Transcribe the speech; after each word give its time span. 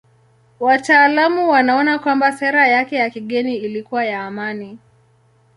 Wataalamu 0.59 1.49
wanaona 1.49 1.99
kwamba 1.99 2.31
sera 2.31 2.67
yake 2.67 2.95
ya 2.95 3.09
kigeni 3.09 3.55
ilikuwa 3.57 4.05
ya 4.05 4.21
amani. 4.25 4.77